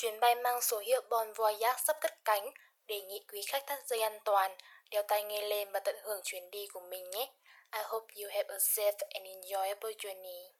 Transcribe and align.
Chuyến 0.00 0.20
bay 0.20 0.34
mang 0.34 0.60
số 0.60 0.78
hiệu 0.78 1.02
Bon 1.10 1.32
Voyage 1.32 1.78
sắp 1.86 1.96
cất 2.00 2.24
cánh, 2.24 2.50
đề 2.86 3.00
nghị 3.00 3.24
quý 3.32 3.42
khách 3.48 3.66
thắt 3.66 3.86
dây 3.86 4.00
an 4.00 4.18
toàn, 4.24 4.56
đeo 4.90 5.02
tai 5.08 5.22
nghe 5.22 5.42
lên 5.42 5.72
và 5.72 5.80
tận 5.80 5.96
hưởng 6.02 6.20
chuyến 6.24 6.50
đi 6.50 6.66
của 6.72 6.80
mình 6.80 7.10
nhé. 7.10 7.32
I 7.72 7.80
hope 7.84 8.14
you 8.16 8.28
have 8.30 8.48
a 8.48 8.56
safe 8.56 8.98
and 9.10 9.26
enjoyable 9.26 9.92
journey. 9.92 10.59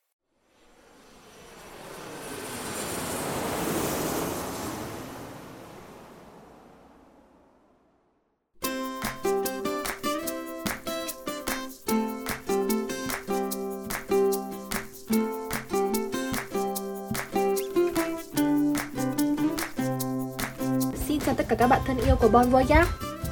Chào 21.30 21.37
tất 21.37 21.48
cả 21.48 21.57
các 21.57 21.66
bạn 21.66 21.80
thân 21.87 21.97
yêu 22.07 22.16
của 22.16 22.29
Bon 22.29 22.51
Voyage 22.51 22.84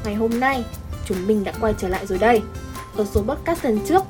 Ngày 0.05 0.15
hôm 0.15 0.41
nay, 0.41 0.65
chúng 1.05 1.27
mình 1.27 1.45
đã 1.45 1.53
quay 1.61 1.75
trở 1.79 1.89
lại 1.89 2.07
rồi 2.07 2.19
đây. 2.19 2.43
Ở 2.97 3.05
số 3.05 3.23
podcast 3.23 3.65
lần 3.65 3.79
trước, 3.87 4.03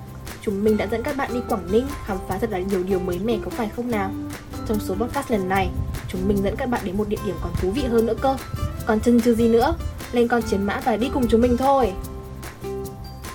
chúng 0.43 0.65
mình 0.65 0.77
đã 0.77 0.87
dẫn 0.87 1.03
các 1.03 1.17
bạn 1.17 1.31
đi 1.35 1.41
Quảng 1.49 1.73
Ninh 1.73 1.87
khám 2.07 2.19
phá 2.29 2.39
thật 2.39 2.51
là 2.51 2.59
nhiều 2.59 2.83
điều 2.83 2.99
mới 2.99 3.19
mẻ 3.19 3.37
có 3.45 3.51
phải 3.51 3.69
không 3.77 3.91
nào? 3.91 4.11
Trong 4.69 4.81
số 4.81 4.95
podcast 4.95 5.31
lần 5.31 5.49
này, 5.49 5.69
chúng 6.09 6.29
mình 6.29 6.37
dẫn 6.43 6.57
các 6.57 6.67
bạn 6.67 6.81
đến 6.85 6.97
một 6.97 7.09
địa 7.09 7.17
điểm 7.27 7.37
còn 7.43 7.53
thú 7.61 7.71
vị 7.71 7.83
hơn 7.83 8.07
nữa 8.07 8.15
cơ. 8.21 8.37
Còn 8.87 9.01
chân 9.01 9.21
chưa 9.21 9.35
gì 9.35 9.49
nữa, 9.49 9.75
lên 10.13 10.29
con 10.29 10.43
chiến 10.43 10.63
mã 10.63 10.81
và 10.85 10.97
đi 10.97 11.11
cùng 11.15 11.29
chúng 11.29 11.41
mình 11.41 11.57
thôi. 11.57 11.93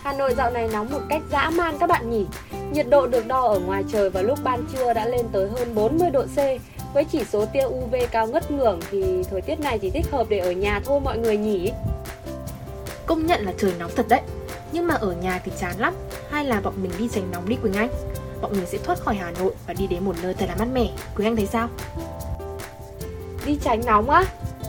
Hà 0.04 0.14
Nội 0.14 0.34
dạo 0.38 0.52
này 0.52 0.70
nóng 0.74 0.92
một 0.92 1.02
cách 1.10 1.22
dã 1.32 1.50
man 1.50 1.78
các 1.80 1.90
bạn 1.90 2.10
nhỉ. 2.10 2.26
Nhiệt 2.72 2.90
độ 2.90 3.08
được 3.08 3.28
đo 3.28 3.48
ở 3.48 3.60
ngoài 3.60 3.84
trời 3.92 4.10
vào 4.10 4.24
lúc 4.24 4.40
ban 4.44 4.66
trưa 4.74 4.94
đã 4.94 5.06
lên 5.06 5.26
tới 5.32 5.50
hơn 5.50 5.76
40 5.76 6.10
độ 6.10 6.24
C 6.24 6.38
với 6.94 7.04
chỉ 7.04 7.24
số 7.24 7.46
tia 7.46 7.64
UV 7.66 7.96
cao 8.12 8.28
ngất 8.28 8.52
ngưỡng 8.52 8.80
thì 8.92 9.24
thời 9.32 9.42
tiết 9.42 9.60
này 9.60 9.80
chỉ 9.80 9.90
thích 9.90 10.06
hợp 10.12 10.30
để 10.30 10.40
ở 10.40 10.52
nhà 10.52 10.82
thôi 10.86 11.00
mọi 11.00 11.18
người 11.18 11.38
nhỉ. 11.38 11.72
Công 13.06 13.26
nhận 13.26 13.46
là 13.46 13.54
trời 13.58 13.74
nóng 13.80 13.92
thật 13.96 14.06
đấy 14.10 14.22
Nhưng 14.72 14.88
mà 14.88 14.96
ở 14.96 15.12
nhà 15.12 15.42
thì 15.46 15.52
chán 15.60 15.76
lắm 15.80 15.94
Hay 16.30 16.46
là 16.46 16.62
bọn 16.62 16.74
mình 16.82 16.92
đi 17.00 17.10
tránh 17.12 17.32
nóng 17.32 17.50
đi 17.50 17.56
Quỳnh 17.56 17.74
Anh 17.74 17.90
Bọn 18.42 18.52
mình 18.52 18.66
sẽ 18.66 18.78
thoát 18.78 19.00
khỏi 19.00 19.16
Hà 19.16 19.32
Nội 19.32 19.52
và 19.68 19.74
đi 19.74 19.88
đến 19.88 20.06
một 20.06 20.16
nơi 20.24 20.34
thật 20.34 20.46
là 20.50 20.56
mát 20.56 20.68
mẻ 20.74 20.88
Quỳnh 21.16 21.28
Anh 21.28 21.36
thấy 21.36 21.46
sao? 21.46 21.70
Đi 23.46 23.58
tránh 23.64 23.82
nóng 23.86 24.10
á? 24.10 24.24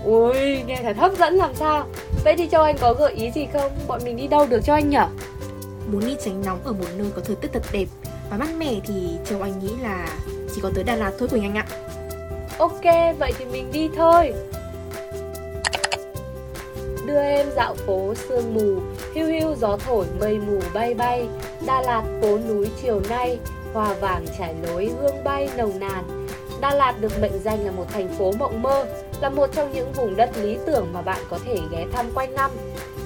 Ui, 0.05 0.63
nghe 0.63 0.81
thật 0.83 0.97
hấp 0.97 1.13
dẫn 1.19 1.35
làm 1.35 1.55
sao 1.55 1.87
Vậy 2.25 2.35
thì 2.39 2.49
Châu 2.49 2.63
Anh 2.63 2.77
có 2.81 2.95
gợi 2.95 3.13
ý 3.13 3.31
gì 3.31 3.47
không? 3.53 3.73
Bọn 3.87 4.01
mình 4.05 4.17
đi 4.17 4.27
đâu 4.27 4.47
được 4.47 4.61
cho 4.65 4.75
anh 4.75 4.91
nhở? 4.91 5.07
Muốn 5.93 6.07
đi 6.07 6.17
tránh 6.25 6.43
nóng 6.47 6.61
ở 6.65 6.73
một 6.73 6.89
nơi 6.97 7.11
có 7.17 7.23
thời 7.25 7.37
tiết 7.37 7.49
thật 7.53 7.63
đẹp 7.73 7.87
và 8.31 8.37
mát 8.37 8.49
mẻ 8.59 8.75
thì 8.87 8.95
Châu 9.31 9.43
Anh 9.43 9.59
nghĩ 9.59 9.71
là 9.83 10.09
chỉ 10.55 10.61
có 10.61 10.71
tới 10.75 10.85
Đà 10.85 10.97
Lạt 10.97 11.13
thôi 11.19 11.29
Quỳnh 11.29 11.43
Anh 11.43 11.55
ạ 11.55 11.67
Ok, 12.65 12.85
vậy 13.19 13.33
thì 13.39 13.45
mình 13.45 13.73
đi 13.73 13.89
thôi. 13.97 14.33
Đưa 17.07 17.21
em 17.21 17.47
dạo 17.57 17.75
phố 17.75 18.15
sương 18.15 18.55
mù 18.55 18.81
Hiu 19.15 19.27
hiu 19.27 19.55
gió 19.55 19.77
thổi 19.77 20.07
mây 20.21 20.39
mù 20.39 20.61
bay 20.75 20.95
bay. 20.95 21.29
Đà 21.67 21.83
Lạt 21.83 22.03
phố 22.21 22.39
núi 22.49 22.71
chiều 22.83 23.01
nay 23.09 23.39
Hoa 23.73 23.95
vàng 23.95 24.27
trải 24.39 24.55
lối 24.63 24.91
hương 25.01 25.25
bay 25.25 25.49
nồng 25.57 25.79
nàn. 25.79 26.27
Đà 26.61 26.75
Lạt 26.75 26.95
được 27.01 27.21
mệnh 27.21 27.39
danh 27.45 27.65
là 27.65 27.71
một 27.71 27.87
thành 27.93 28.09
phố 28.09 28.33
mộng 28.39 28.63
mơ 28.63 28.87
Là 29.21 29.31
một 29.31 29.51
trong 29.53 29.73
những 29.73 29.93
vùng 29.93 30.17
đất 30.17 30.31
lý 30.37 30.59
tưởng 30.67 30.87
mà 30.93 31.03
bạn 31.03 31.21
có 31.31 31.39
thể 31.45 31.59
ghé 31.71 31.87
thăm 31.93 32.07
quanh 32.15 32.35
năm. 32.35 32.51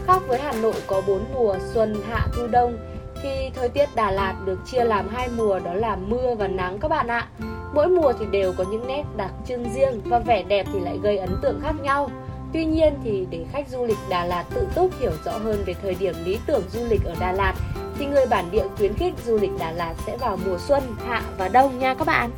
Khác 0.06 0.22
với 0.28 0.38
Hà 0.38 0.52
Nội 0.52 0.76
có 0.86 1.02
bốn 1.06 1.24
mùa 1.34 1.56
xuân, 1.74 2.02
hạ, 2.08 2.26
thu, 2.32 2.46
đông 2.46 2.78
Thì 3.22 3.50
thời 3.54 3.68
tiết 3.68 3.88
Đà 3.94 4.10
Lạt 4.10 4.34
được 4.44 4.58
chia 4.66 4.84
làm 4.84 5.08
hai 5.08 5.28
mùa 5.36 5.58
đó 5.58 5.74
là 5.74 5.96
mưa 5.96 6.34
và 6.34 6.48
nắng 6.48 6.78
các 6.80 6.88
bạn 6.88 7.06
ạ. 7.06 7.28
Mỗi 7.74 7.88
mùa 7.88 8.12
thì 8.20 8.26
đều 8.30 8.52
có 8.52 8.64
những 8.70 8.86
nét 8.86 9.04
đặc 9.16 9.30
trưng 9.48 9.72
riêng 9.74 10.00
và 10.04 10.18
vẻ 10.18 10.42
đẹp 10.42 10.66
thì 10.72 10.80
lại 10.80 10.98
gây 11.02 11.18
ấn 11.18 11.30
tượng 11.42 11.60
khác 11.62 11.74
nhau. 11.82 12.10
Tuy 12.52 12.64
nhiên 12.64 12.94
thì 13.04 13.26
để 13.30 13.44
khách 13.52 13.68
du 13.68 13.84
lịch 13.84 13.98
Đà 14.10 14.24
Lạt 14.24 14.44
tự 14.54 14.68
túc 14.74 15.00
hiểu 15.00 15.12
rõ 15.24 15.38
hơn 15.38 15.62
về 15.66 15.74
thời 15.82 15.94
điểm 15.94 16.14
lý 16.24 16.38
tưởng 16.46 16.62
du 16.72 16.80
lịch 16.88 17.04
ở 17.04 17.14
Đà 17.20 17.32
Lạt 17.32 17.54
thì 17.98 18.06
người 18.06 18.26
bản 18.26 18.44
địa 18.50 18.64
khuyến 18.76 18.94
khích 18.94 19.14
du 19.26 19.38
lịch 19.38 19.50
Đà 19.58 19.70
Lạt 19.70 19.94
sẽ 20.06 20.16
vào 20.16 20.38
mùa 20.46 20.58
xuân, 20.58 20.82
hạ 21.06 21.22
và 21.38 21.48
đông 21.48 21.78
nha 21.78 21.94
các 21.94 22.06
bạn. 22.06 22.30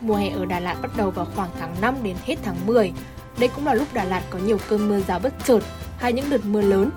Mùa 0.00 0.14
hè 0.14 0.30
ở 0.30 0.44
Đà 0.44 0.60
Lạt 0.60 0.76
bắt 0.82 0.90
đầu 0.96 1.10
vào 1.10 1.26
khoảng 1.36 1.50
tháng 1.60 1.74
5 1.80 1.94
đến 2.02 2.16
hết 2.24 2.36
tháng 2.42 2.56
10. 2.66 2.92
Đây 3.38 3.48
cũng 3.48 3.66
là 3.66 3.74
lúc 3.74 3.88
Đà 3.92 4.04
Lạt 4.04 4.22
có 4.30 4.38
nhiều 4.38 4.58
cơn 4.68 4.88
mưa 4.88 5.00
rào 5.00 5.18
bất 5.18 5.32
chợt 5.44 5.60
hay 5.98 6.12
những 6.12 6.30
đợt 6.30 6.44
mưa 6.44 6.60
lớn. 6.60 6.90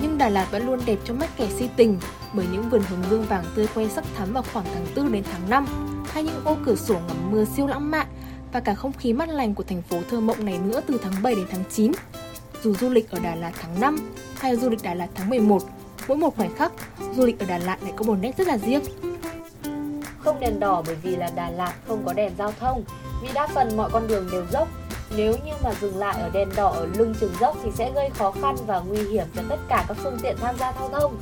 Nhưng 0.00 0.18
Đà 0.18 0.28
Lạt 0.28 0.50
vẫn 0.50 0.66
luôn 0.66 0.80
đẹp 0.86 0.98
trong 1.04 1.18
mắt 1.18 1.30
kẻ 1.36 1.48
si 1.48 1.68
tình 1.76 1.98
bởi 2.32 2.46
những 2.52 2.70
vườn 2.70 2.82
hướng 2.88 3.10
dương 3.10 3.24
vàng 3.24 3.44
tươi 3.54 3.66
khoe 3.66 3.88
sắc 3.88 4.04
thắm 4.16 4.32
vào 4.32 4.44
khoảng 4.52 4.66
tháng 4.74 4.86
4 4.96 5.12
đến 5.12 5.24
tháng 5.32 5.50
5 5.50 5.93
hay 6.14 6.22
những 6.22 6.44
ô 6.44 6.56
cửa 6.66 6.74
sổ 6.74 6.94
ngắm 6.94 7.30
mưa 7.30 7.44
siêu 7.44 7.66
lãng 7.66 7.90
mạn 7.90 8.06
và 8.52 8.60
cả 8.60 8.74
không 8.74 8.92
khí 8.92 9.12
mát 9.12 9.28
lành 9.28 9.54
của 9.54 9.62
thành 9.62 9.82
phố 9.82 9.98
thơ 10.10 10.20
mộng 10.20 10.44
này 10.44 10.58
nữa 10.58 10.80
từ 10.86 10.98
tháng 11.02 11.22
7 11.22 11.34
đến 11.34 11.46
tháng 11.50 11.64
9. 11.70 11.92
Dù 12.62 12.74
du 12.74 12.88
lịch 12.88 13.10
ở 13.10 13.18
Đà 13.18 13.34
Lạt 13.34 13.52
tháng 13.60 13.80
5 13.80 13.96
hay 14.38 14.56
du 14.56 14.70
lịch 14.70 14.82
Đà 14.82 14.94
Lạt 14.94 15.08
tháng 15.14 15.30
11, 15.30 15.62
mỗi 16.08 16.18
một 16.18 16.36
khoảnh 16.36 16.54
khắc, 16.54 16.72
du 17.16 17.26
lịch 17.26 17.38
ở 17.38 17.46
Đà 17.46 17.58
Lạt 17.58 17.82
lại 17.82 17.92
có 17.96 18.04
một 18.04 18.14
nét 18.20 18.36
rất 18.36 18.46
là 18.46 18.58
riêng. 18.58 18.80
Không 20.18 20.40
đèn 20.40 20.60
đỏ 20.60 20.82
bởi 20.86 20.94
vì 21.02 21.16
là 21.16 21.30
Đà 21.34 21.50
Lạt 21.50 21.74
không 21.88 22.02
có 22.06 22.12
đèn 22.12 22.32
giao 22.38 22.52
thông, 22.60 22.84
vì 23.22 23.28
đa 23.34 23.46
phần 23.46 23.76
mọi 23.76 23.90
con 23.90 24.08
đường 24.08 24.28
đều 24.32 24.46
dốc. 24.52 24.68
Nếu 25.16 25.32
như 25.32 25.52
mà 25.64 25.70
dừng 25.80 25.96
lại 25.96 26.20
ở 26.20 26.30
đèn 26.30 26.48
đỏ 26.56 26.68
ở 26.68 26.86
lưng 26.86 27.14
chừng 27.20 27.32
dốc 27.40 27.56
thì 27.64 27.70
sẽ 27.74 27.92
gây 27.94 28.10
khó 28.10 28.30
khăn 28.30 28.56
và 28.66 28.80
nguy 28.80 29.02
hiểm 29.02 29.26
cho 29.34 29.42
tất 29.48 29.58
cả 29.68 29.84
các 29.88 29.96
phương 30.02 30.18
tiện 30.22 30.36
tham 30.40 30.56
gia 30.58 30.72
giao 30.72 30.88
thông. 30.88 31.16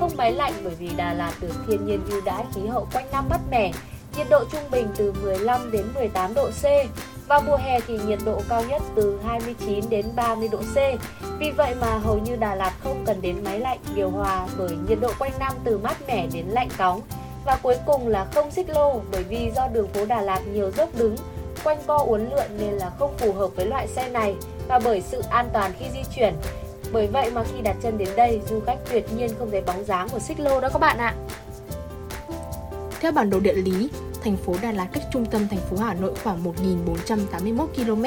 Không 0.00 0.16
máy 0.16 0.32
lạnh 0.32 0.52
bởi 0.64 0.74
vì 0.74 0.90
Đà 0.96 1.14
Lạt 1.14 1.32
được 1.40 1.52
thiên 1.66 1.86
nhiên 1.86 2.00
ưu 2.10 2.20
đãi 2.20 2.44
khí 2.54 2.66
hậu 2.66 2.88
quanh 2.92 3.06
năm 3.12 3.24
mát 3.30 3.40
mẻ, 3.50 3.72
nhiệt 4.16 4.26
độ 4.30 4.44
trung 4.52 4.70
bình 4.70 4.88
từ 4.96 5.12
15 5.22 5.70
đến 5.70 5.86
18 5.94 6.34
độ 6.34 6.50
C. 6.50 6.64
Vào 7.28 7.42
mùa 7.46 7.56
hè 7.56 7.80
thì 7.80 7.98
nhiệt 8.06 8.18
độ 8.24 8.40
cao 8.48 8.64
nhất 8.68 8.82
từ 8.94 9.18
29 9.24 9.84
đến 9.90 10.06
30 10.16 10.48
độ 10.48 10.58
C. 10.58 10.76
Vì 11.38 11.50
vậy 11.50 11.74
mà 11.80 11.98
hầu 11.98 12.18
như 12.18 12.36
Đà 12.36 12.54
Lạt 12.54 12.72
không 12.84 13.04
cần 13.06 13.22
đến 13.22 13.44
máy 13.44 13.60
lạnh 13.60 13.78
điều 13.94 14.10
hòa 14.10 14.46
bởi 14.58 14.76
nhiệt 14.88 14.98
độ 15.00 15.12
quanh 15.18 15.32
năm 15.38 15.52
từ 15.64 15.78
mát 15.78 15.96
mẻ 16.06 16.26
đến 16.32 16.46
lạnh 16.48 16.68
cóng. 16.78 17.00
Và 17.44 17.58
cuối 17.62 17.76
cùng 17.86 18.08
là 18.08 18.26
không 18.34 18.50
xích 18.50 18.70
lô 18.70 19.00
bởi 19.12 19.22
vì 19.22 19.50
do 19.56 19.68
đường 19.68 19.88
phố 19.88 20.04
Đà 20.04 20.20
Lạt 20.20 20.40
nhiều 20.52 20.70
dốc 20.70 20.88
đứng, 20.98 21.16
quanh 21.64 21.78
co 21.86 21.96
uốn 21.96 22.20
lượn 22.20 22.58
nên 22.58 22.70
là 22.72 22.90
không 22.98 23.14
phù 23.18 23.32
hợp 23.32 23.48
với 23.56 23.66
loại 23.66 23.88
xe 23.88 24.08
này 24.08 24.34
và 24.68 24.78
bởi 24.78 25.00
sự 25.00 25.22
an 25.30 25.48
toàn 25.52 25.72
khi 25.78 25.86
di 25.94 26.00
chuyển. 26.16 26.34
Bởi 26.92 27.06
vậy 27.06 27.30
mà 27.30 27.44
khi 27.44 27.62
đặt 27.62 27.76
chân 27.82 27.98
đến 27.98 28.08
đây, 28.16 28.40
du 28.50 28.60
khách 28.66 28.78
tuyệt 28.90 29.12
nhiên 29.16 29.30
không 29.38 29.50
thấy 29.50 29.60
bóng 29.60 29.84
dáng 29.84 30.08
của 30.08 30.18
xích 30.18 30.40
lô 30.40 30.60
đó 30.60 30.68
các 30.68 30.78
bạn 30.78 30.98
ạ. 30.98 31.14
Theo 33.00 33.12
bản 33.12 33.30
đồ 33.30 33.40
địa 33.40 33.54
lý, 33.54 33.90
thành 34.24 34.36
phố 34.36 34.54
Đà 34.62 34.72
Lạt 34.72 34.88
cách 34.92 35.02
trung 35.12 35.26
tâm 35.26 35.48
thành 35.48 35.60
phố 35.70 35.76
Hà 35.76 35.94
Nội 35.94 36.12
khoảng 36.24 36.44
1.481 36.44 37.66
km. 37.66 38.04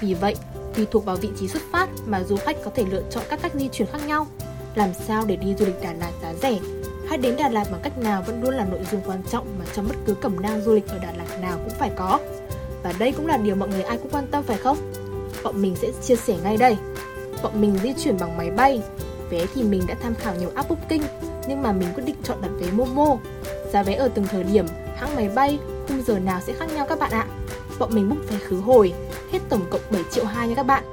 Vì 0.00 0.14
vậy, 0.14 0.34
tùy 0.74 0.86
thuộc 0.90 1.04
vào 1.04 1.16
vị 1.16 1.28
trí 1.40 1.48
xuất 1.48 1.62
phát 1.72 1.88
mà 2.06 2.22
du 2.22 2.36
khách 2.36 2.56
có 2.64 2.70
thể 2.74 2.84
lựa 2.90 3.02
chọn 3.10 3.24
các 3.30 3.42
cách 3.42 3.52
di 3.54 3.68
chuyển 3.68 3.88
khác 3.92 4.06
nhau. 4.06 4.26
Làm 4.74 4.90
sao 5.06 5.24
để 5.26 5.36
đi 5.36 5.54
du 5.58 5.66
lịch 5.66 5.82
Đà 5.82 5.92
Lạt 5.92 6.12
giá 6.22 6.34
rẻ 6.34 6.58
hay 7.08 7.18
đến 7.18 7.36
Đà 7.36 7.48
Lạt 7.48 7.70
bằng 7.70 7.80
cách 7.82 7.98
nào 7.98 8.22
vẫn 8.26 8.42
luôn 8.42 8.54
là 8.54 8.64
nội 8.64 8.80
dung 8.92 9.00
quan 9.06 9.22
trọng 9.30 9.46
mà 9.58 9.64
trong 9.74 9.88
bất 9.88 9.96
cứ 10.06 10.14
cẩm 10.14 10.42
nang 10.42 10.60
du 10.60 10.74
lịch 10.74 10.88
ở 10.88 10.98
Đà 10.98 11.12
Lạt 11.12 11.40
nào 11.40 11.58
cũng 11.64 11.74
phải 11.78 11.90
có. 11.96 12.20
Và 12.82 12.92
đây 12.98 13.12
cũng 13.12 13.26
là 13.26 13.36
điều 13.36 13.54
mọi 13.54 13.68
người 13.68 13.82
ai 13.82 13.98
cũng 13.98 14.10
quan 14.10 14.26
tâm 14.30 14.44
phải 14.44 14.56
không? 14.56 14.92
Bọn 15.44 15.62
mình 15.62 15.76
sẽ 15.76 15.88
chia 16.02 16.16
sẻ 16.16 16.36
ngay 16.42 16.56
đây. 16.56 16.76
Bọn 17.42 17.60
mình 17.60 17.78
di 17.82 17.94
chuyển 18.04 18.16
bằng 18.18 18.36
máy 18.36 18.50
bay. 18.50 18.82
Vé 19.30 19.46
thì 19.54 19.62
mình 19.62 19.82
đã 19.88 19.94
tham 20.02 20.14
khảo 20.14 20.34
nhiều 20.34 20.50
app 20.54 20.70
booking, 20.70 21.04
nhưng 21.48 21.62
mà 21.62 21.72
mình 21.72 21.88
quyết 21.94 22.04
định 22.06 22.16
chọn 22.22 22.38
đặt 22.42 22.50
vé 22.60 22.70
Momo. 22.70 23.16
Giá 23.72 23.82
vé 23.82 23.94
ở 23.94 24.08
từng 24.14 24.26
thời 24.26 24.44
điểm, 24.44 24.66
hãng 24.96 25.16
máy 25.16 25.28
bay, 25.34 25.58
khung 25.88 26.02
giờ 26.02 26.18
nào 26.18 26.40
sẽ 26.40 26.52
khác 26.52 26.72
nhau 26.74 26.86
các 26.88 26.98
bạn 26.98 27.10
ạ. 27.10 27.26
Bọn 27.78 27.94
mình 27.94 28.08
book 28.08 28.18
vé 28.28 28.38
khứ 28.38 28.60
hồi, 28.60 28.92
hết 29.32 29.38
tổng 29.48 29.64
cộng 29.70 29.80
7 29.90 30.02
triệu 30.10 30.24
2 30.24 30.48
nha 30.48 30.54
các 30.54 30.66
bạn. 30.66 30.84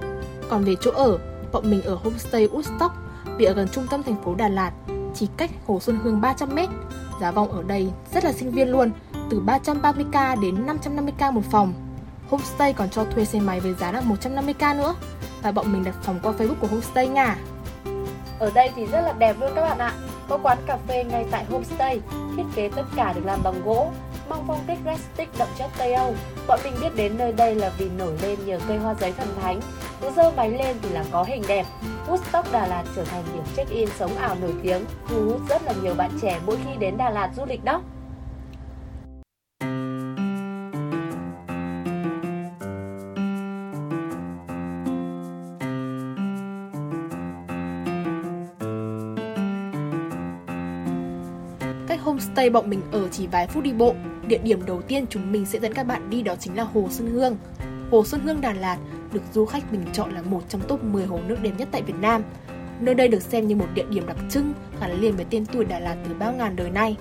Còn 0.49 0.63
về 0.63 0.75
chỗ 0.81 0.91
ở, 0.91 1.19
bọn 1.51 1.71
mình 1.71 1.81
ở 1.81 1.95
homestay 1.95 2.47
Woodstock 2.47 2.89
vì 3.37 3.45
ở 3.45 3.53
gần 3.53 3.67
trung 3.71 3.87
tâm 3.89 4.03
thành 4.03 4.23
phố 4.23 4.35
Đà 4.35 4.47
Lạt, 4.47 4.71
chỉ 5.15 5.27
cách 5.37 5.51
Hồ 5.67 5.79
Xuân 5.79 5.99
Hương 6.03 6.21
300m. 6.21 6.67
Giá 7.21 7.31
phòng 7.31 7.51
ở 7.51 7.63
đây 7.63 7.91
rất 8.13 8.23
là 8.23 8.33
sinh 8.33 8.51
viên 8.51 8.69
luôn, 8.69 8.91
từ 9.29 9.41
330k 9.45 10.41
đến 10.41 10.65
550k 10.65 11.31
một 11.31 11.41
phòng. 11.51 11.73
Homestay 12.29 12.73
còn 12.73 12.89
cho 12.89 13.05
thuê 13.05 13.25
xe 13.25 13.39
máy 13.39 13.59
với 13.59 13.73
giá 13.73 13.91
là 13.91 14.01
150k 14.01 14.77
nữa. 14.77 14.95
Và 15.41 15.51
bọn 15.51 15.73
mình 15.73 15.83
đặt 15.83 15.95
phòng 16.01 16.19
qua 16.23 16.31
Facebook 16.31 16.55
của 16.59 16.67
homestay 16.67 17.07
nha. 17.07 17.37
Ở 18.39 18.51
đây 18.55 18.71
thì 18.75 18.85
rất 18.85 19.01
là 19.01 19.13
đẹp 19.13 19.35
luôn 19.39 19.51
các 19.55 19.61
bạn 19.61 19.77
ạ. 19.77 19.93
Có 20.29 20.39
quán 20.43 20.57
cà 20.65 20.77
phê 20.87 21.03
ngay 21.03 21.25
tại 21.31 21.45
homestay, 21.45 21.99
thiết 22.37 22.43
kế 22.55 22.69
tất 22.75 22.83
cả 22.95 23.13
được 23.13 23.25
làm 23.25 23.39
bằng 23.43 23.61
gỗ, 23.65 23.91
mang 24.29 24.43
phong 24.47 24.59
cách 24.67 24.77
rustic 24.85 25.29
đậm 25.37 25.47
chất 25.57 25.69
Tây 25.77 25.93
Âu. 25.93 26.13
Bọn 26.47 26.59
mình 26.63 26.73
biết 26.81 26.95
đến 26.95 27.17
nơi 27.17 27.31
đây 27.31 27.55
là 27.55 27.71
vì 27.77 27.89
nổi 27.89 28.17
lên 28.21 28.39
nhờ 28.45 28.59
cây 28.67 28.77
hoa 28.77 28.93
giấy 28.99 29.13
thần 29.17 29.27
thánh. 29.41 29.59
Cứ 30.01 30.09
dơ 30.15 30.31
máy 30.31 30.49
lên 30.49 30.77
thì 30.81 30.89
là 30.89 31.03
có 31.11 31.23
hình 31.23 31.43
đẹp. 31.47 31.65
Woodstock 32.07 32.43
Đà 32.51 32.67
Lạt 32.67 32.83
trở 32.95 33.03
thành 33.03 33.23
điểm 33.33 33.43
check-in 33.55 33.89
sống 33.99 34.15
ảo 34.15 34.35
nổi 34.41 34.53
tiếng, 34.63 34.85
thu 35.09 35.15
hút 35.25 35.41
rất 35.49 35.63
là 35.65 35.73
nhiều 35.83 35.93
bạn 35.93 36.11
trẻ 36.21 36.39
mỗi 36.45 36.57
khi 36.65 36.75
đến 36.79 36.97
Đà 36.97 37.09
Lạt 37.09 37.29
du 37.37 37.45
lịch 37.45 37.63
đó. 37.63 37.81
Homestay 52.03 52.49
bọn 52.49 52.69
mình 52.69 52.81
ở 52.91 53.07
chỉ 53.11 53.27
vài 53.27 53.47
phút 53.47 53.63
đi 53.63 53.73
bộ. 53.73 53.95
Địa 54.27 54.37
điểm 54.37 54.65
đầu 54.65 54.81
tiên 54.81 55.05
chúng 55.09 55.31
mình 55.31 55.45
sẽ 55.45 55.59
dẫn 55.59 55.73
các 55.73 55.83
bạn 55.83 56.09
đi 56.09 56.21
đó 56.21 56.35
chính 56.39 56.57
là 56.57 56.63
Hồ 56.63 56.87
Xuân 56.89 57.11
Hương. 57.11 57.37
Hồ 57.91 58.05
Xuân 58.05 58.21
Hương, 58.21 58.41
Đà 58.41 58.53
Lạt 58.53 58.77
được 59.13 59.21
du 59.33 59.45
khách 59.45 59.71
bình 59.71 59.85
chọn 59.93 60.11
là 60.11 60.21
một 60.21 60.41
trong 60.49 60.61
top 60.67 60.83
10 60.83 61.05
hồ 61.05 61.19
nước 61.27 61.37
đẹp 61.41 61.51
nhất 61.57 61.67
tại 61.71 61.81
Việt 61.81 61.95
Nam. 62.01 62.23
Nơi 62.79 62.95
đây 62.95 63.07
được 63.07 63.21
xem 63.21 63.47
như 63.47 63.55
một 63.55 63.67
địa 63.73 63.85
điểm 63.89 64.07
đặc 64.07 64.17
trưng, 64.29 64.53
gắn 64.81 65.01
liền 65.01 65.15
với 65.15 65.25
tên 65.29 65.45
tuổi 65.45 65.65
Đà 65.65 65.79
Lạt 65.79 65.95
từ 66.07 66.13
bao 66.19 66.33
ngàn 66.33 66.55
đời 66.55 66.69
nay. 66.69 66.95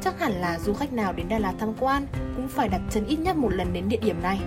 Chắc 0.00 0.20
hẳn 0.20 0.32
là 0.32 0.58
du 0.58 0.74
khách 0.74 0.92
nào 0.92 1.12
đến 1.12 1.28
Đà 1.28 1.38
Lạt 1.38 1.54
tham 1.58 1.72
quan 1.80 2.06
cũng 2.36 2.48
phải 2.48 2.68
đặt 2.68 2.80
chân 2.90 3.06
ít 3.06 3.16
nhất 3.16 3.36
một 3.36 3.52
lần 3.52 3.72
đến 3.72 3.88
địa 3.88 4.00
điểm 4.02 4.22
này. 4.22 4.40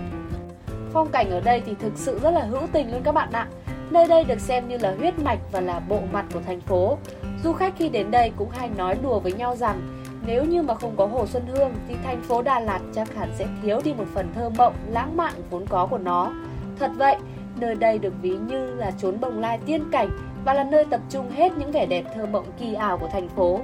Phong 0.92 1.10
cảnh 1.12 1.30
ở 1.30 1.40
đây 1.40 1.62
thì 1.66 1.74
thực 1.80 1.92
sự 1.96 2.18
rất 2.22 2.30
là 2.30 2.44
hữu 2.44 2.62
tình 2.72 2.92
luôn 2.92 3.02
các 3.02 3.12
bạn 3.12 3.32
ạ. 3.32 3.48
Nơi 3.90 4.08
đây 4.08 4.24
được 4.24 4.40
xem 4.40 4.68
như 4.68 4.78
là 4.78 4.94
huyết 4.98 5.18
mạch 5.18 5.38
và 5.52 5.60
là 5.60 5.80
bộ 5.80 6.00
mặt 6.12 6.26
của 6.34 6.40
thành 6.46 6.60
phố. 6.60 6.98
Du 7.44 7.52
khách 7.52 7.74
khi 7.78 7.88
đến 7.88 8.10
đây 8.10 8.32
cũng 8.36 8.50
hay 8.50 8.70
nói 8.76 8.96
đùa 9.02 9.20
với 9.20 9.32
nhau 9.32 9.56
rằng 9.56 9.99
nếu 10.26 10.44
như 10.44 10.62
mà 10.62 10.74
không 10.74 10.96
có 10.96 11.06
Hồ 11.06 11.26
Xuân 11.26 11.46
Hương 11.46 11.72
thì 11.88 11.94
thành 12.04 12.22
phố 12.22 12.42
Đà 12.42 12.60
Lạt 12.60 12.80
chắc 12.94 13.14
hẳn 13.14 13.32
sẽ 13.38 13.46
thiếu 13.62 13.80
đi 13.84 13.94
một 13.94 14.04
phần 14.14 14.32
thơ 14.34 14.50
mộng, 14.58 14.74
lãng 14.86 15.16
mạn 15.16 15.32
vốn 15.50 15.66
có 15.66 15.86
của 15.86 15.98
nó. 15.98 16.32
Thật 16.78 16.90
vậy, 16.96 17.16
nơi 17.56 17.74
đây 17.74 17.98
được 17.98 18.12
ví 18.22 18.30
như 18.30 18.74
là 18.74 18.90
chốn 18.90 19.20
bồng 19.20 19.40
lai 19.40 19.58
tiên 19.66 19.90
cảnh 19.92 20.08
và 20.44 20.54
là 20.54 20.64
nơi 20.64 20.84
tập 20.90 21.00
trung 21.10 21.30
hết 21.30 21.52
những 21.56 21.72
vẻ 21.72 21.86
đẹp 21.86 22.04
thơ 22.14 22.26
mộng 22.26 22.46
kỳ 22.58 22.74
ảo 22.74 22.98
của 22.98 23.08
thành 23.12 23.28
phố. 23.28 23.60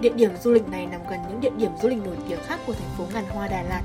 Địa 0.00 0.12
điểm 0.12 0.30
du 0.42 0.52
lịch 0.52 0.68
này 0.68 0.86
nằm 0.86 1.00
gần 1.10 1.20
những 1.28 1.40
địa 1.40 1.50
điểm 1.56 1.70
du 1.82 1.88
lịch 1.88 2.04
nổi 2.04 2.16
tiếng 2.28 2.38
khác 2.46 2.60
của 2.66 2.72
thành 2.72 2.88
phố 2.98 3.04
ngàn 3.14 3.24
hoa 3.30 3.48
Đà 3.48 3.62
Lạt. 3.62 3.82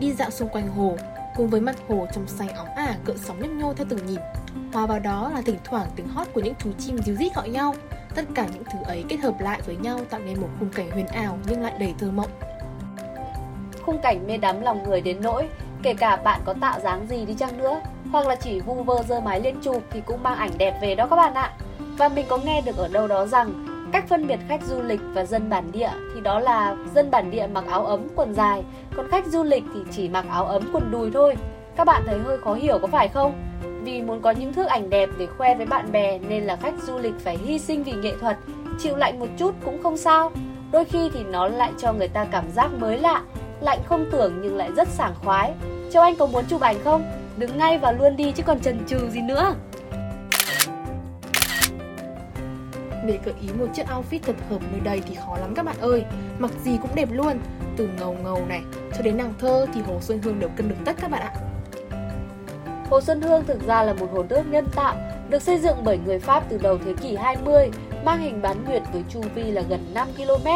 Đi 0.00 0.12
dạo 0.12 0.30
xung 0.30 0.48
quanh 0.48 0.68
hồ, 0.68 0.96
cùng 1.36 1.48
với 1.48 1.60
mặt 1.60 1.76
hồ 1.88 2.06
trong 2.14 2.26
xanh 2.26 2.48
óng 2.48 2.68
ả 2.76 2.96
cỡ 3.04 3.12
sóng 3.16 3.40
nhấp 3.40 3.50
nhô 3.50 3.74
theo 3.74 3.86
từng 3.90 4.06
nhịp. 4.06 4.20
Hòa 4.72 4.86
vào 4.86 4.98
đó 4.98 5.30
là 5.34 5.42
thỉnh 5.42 5.58
thoảng 5.64 5.86
tiếng 5.96 6.08
hót 6.08 6.26
của 6.32 6.40
những 6.40 6.54
chú 6.58 6.72
chim 6.78 6.98
díu 6.98 7.16
dít 7.16 7.34
gọi 7.34 7.48
nhau. 7.48 7.74
Tất 8.18 8.24
cả 8.34 8.46
những 8.54 8.64
thứ 8.64 8.78
ấy 8.84 9.04
kết 9.08 9.16
hợp 9.16 9.40
lại 9.40 9.60
với 9.66 9.76
nhau 9.76 9.98
tạo 10.10 10.20
nên 10.20 10.40
một 10.40 10.48
khung 10.58 10.68
cảnh 10.68 10.90
huyền 10.90 11.06
ảo 11.06 11.38
nhưng 11.48 11.62
lại 11.62 11.72
đầy 11.78 11.94
thơ 11.98 12.10
mộng. 12.10 12.30
Khung 13.82 13.98
cảnh 14.02 14.26
mê 14.26 14.36
đắm 14.36 14.60
lòng 14.60 14.82
người 14.82 15.00
đến 15.00 15.16
nỗi, 15.22 15.48
kể 15.82 15.94
cả 15.94 16.16
bạn 16.16 16.40
có 16.44 16.54
tạo 16.60 16.80
dáng 16.80 17.06
gì 17.08 17.26
đi 17.26 17.34
chăng 17.34 17.58
nữa, 17.58 17.80
hoặc 18.12 18.26
là 18.26 18.34
chỉ 18.34 18.60
vu 18.60 18.74
vơ 18.74 19.02
dơ 19.08 19.20
máy 19.20 19.40
lên 19.40 19.56
chụp 19.62 19.82
thì 19.90 20.00
cũng 20.06 20.22
mang 20.22 20.36
ảnh 20.36 20.50
đẹp 20.58 20.78
về 20.82 20.94
đó 20.94 21.06
các 21.10 21.16
bạn 21.16 21.34
ạ. 21.34 21.52
Và 21.78 22.08
mình 22.08 22.26
có 22.28 22.38
nghe 22.44 22.60
được 22.60 22.76
ở 22.76 22.88
đâu 22.88 23.08
đó 23.08 23.26
rằng 23.26 23.66
cách 23.92 24.04
phân 24.08 24.26
biệt 24.26 24.38
khách 24.48 24.62
du 24.62 24.82
lịch 24.82 25.00
và 25.14 25.24
dân 25.24 25.50
bản 25.50 25.72
địa 25.72 25.90
thì 26.14 26.20
đó 26.20 26.38
là 26.38 26.76
dân 26.94 27.10
bản 27.10 27.30
địa 27.30 27.46
mặc 27.46 27.64
áo 27.70 27.86
ấm 27.86 28.06
quần 28.16 28.34
dài, 28.34 28.64
còn 28.96 29.10
khách 29.10 29.26
du 29.26 29.44
lịch 29.44 29.64
thì 29.74 29.80
chỉ 29.90 30.08
mặc 30.08 30.24
áo 30.28 30.44
ấm 30.44 30.62
quần 30.72 30.90
đùi 30.90 31.10
thôi. 31.10 31.36
Các 31.76 31.84
bạn 31.84 32.02
thấy 32.06 32.18
hơi 32.18 32.38
khó 32.38 32.54
hiểu 32.54 32.78
có 32.82 32.86
phải 32.86 33.08
không? 33.08 33.47
Vì 33.88 34.02
muốn 34.02 34.22
có 34.22 34.30
những 34.30 34.52
thước 34.52 34.66
ảnh 34.66 34.90
đẹp 34.90 35.08
để 35.18 35.26
khoe 35.26 35.54
với 35.54 35.66
bạn 35.66 35.92
bè 35.92 36.18
nên 36.18 36.42
là 36.42 36.56
khách 36.56 36.74
du 36.86 36.98
lịch 36.98 37.14
phải 37.18 37.38
hy 37.46 37.58
sinh 37.58 37.84
vì 37.84 37.92
nghệ 37.92 38.12
thuật, 38.20 38.36
chịu 38.78 38.96
lạnh 38.96 39.20
một 39.20 39.26
chút 39.38 39.54
cũng 39.64 39.82
không 39.82 39.96
sao. 39.96 40.30
Đôi 40.72 40.84
khi 40.84 41.10
thì 41.14 41.24
nó 41.24 41.48
lại 41.48 41.72
cho 41.78 41.92
người 41.92 42.08
ta 42.08 42.24
cảm 42.24 42.44
giác 42.50 42.70
mới 42.78 42.98
lạ, 42.98 43.22
lạnh 43.60 43.78
không 43.86 44.06
tưởng 44.12 44.40
nhưng 44.42 44.56
lại 44.56 44.70
rất 44.76 44.88
sảng 44.88 45.14
khoái. 45.24 45.54
Châu 45.92 46.02
Anh 46.02 46.16
có 46.16 46.26
muốn 46.26 46.44
chụp 46.48 46.60
ảnh 46.60 46.76
không? 46.84 47.04
Đứng 47.36 47.58
ngay 47.58 47.78
và 47.78 47.92
luôn 47.92 48.16
đi 48.16 48.32
chứ 48.32 48.42
còn 48.42 48.60
chần 48.60 48.86
chừ 48.86 49.10
gì 49.10 49.20
nữa. 49.20 49.54
Để 53.06 53.18
gợi 53.24 53.34
ý 53.42 53.48
một 53.58 53.66
chiếc 53.74 53.86
outfit 53.86 54.18
thật 54.22 54.36
hợp 54.50 54.60
nơi 54.72 54.80
đây 54.80 55.02
thì 55.08 55.14
khó 55.26 55.36
lắm 55.38 55.54
các 55.54 55.64
bạn 55.64 55.76
ơi 55.80 56.04
Mặc 56.38 56.50
gì 56.64 56.78
cũng 56.82 56.90
đẹp 56.94 57.08
luôn 57.12 57.38
Từ 57.76 57.88
ngầu 57.98 58.16
ngầu 58.24 58.46
này 58.48 58.60
cho 58.96 59.02
đến 59.02 59.16
nàng 59.16 59.34
thơ 59.38 59.66
thì 59.74 59.80
Hồ 59.80 60.00
Xuân 60.00 60.20
Hương 60.22 60.40
đều 60.40 60.48
cân 60.56 60.68
được 60.68 60.76
tất 60.84 60.96
các 61.00 61.10
bạn 61.10 61.22
ạ 61.22 61.47
Hồ 62.90 63.00
Xuân 63.00 63.22
Hương 63.22 63.44
thực 63.44 63.66
ra 63.66 63.82
là 63.82 63.92
một 63.92 64.06
hồ 64.12 64.24
nước 64.28 64.42
nhân 64.50 64.66
tạo, 64.74 64.96
được 65.28 65.42
xây 65.42 65.58
dựng 65.58 65.76
bởi 65.84 65.98
người 65.98 66.18
Pháp 66.18 66.44
từ 66.48 66.58
đầu 66.58 66.78
thế 66.84 66.94
kỷ 67.00 67.16
20, 67.16 67.70
mang 68.04 68.20
hình 68.20 68.42
bán 68.42 68.64
nguyệt 68.64 68.82
với 68.92 69.04
chu 69.08 69.20
vi 69.34 69.42
là 69.42 69.62
gần 69.68 69.80
5 69.94 70.08
km. 70.16 70.48